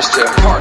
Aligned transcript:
is 0.00 0.08
to 0.08 0.24
party. 0.40 0.59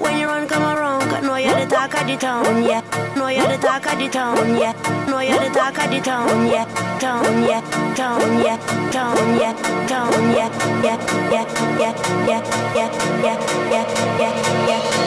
When 0.00 0.18
you 0.18 0.26
run 0.26 0.46
come 0.48 0.62
around, 0.62 1.02
cause 1.10 1.22
know 1.22 1.36
you're 1.36 1.54
the 1.54 1.66
talk 1.66 1.94
of 1.94 2.06
the 2.06 2.16
town, 2.16 2.62
yeah. 2.62 2.82
Know 3.16 3.28
you're 3.28 3.48
the 3.48 3.56
talk 3.58 3.86
of 3.86 3.98
the 3.98 4.08
town, 4.08 4.56
yeah. 4.56 4.72
Know 5.08 5.20
you're 5.20 5.38
the 5.38 5.50
talk 5.50 5.78
of 5.78 5.90
the 5.90 6.00
town, 6.00 6.46
yeah. 6.46 6.64
Town, 6.98 7.42
yeah. 7.42 7.60
Town, 7.94 8.44
yeah. 8.44 8.56
Town, 8.90 9.36
yeah. 9.40 9.86
Town, 9.86 10.30
yeah, 10.34 10.50
yeah, 10.82 10.96
yeah, 11.30 11.46
yeah, 11.78 11.94
yeah, 12.26 12.42
yeah, 12.74 12.90
yeah, 13.22 13.38
yeah, 13.70 14.18
yeah, 14.18 14.68
yeah, 14.68 15.05